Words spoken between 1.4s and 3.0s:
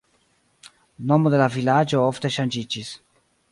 la vilaĝo ofte ŝanĝiĝis.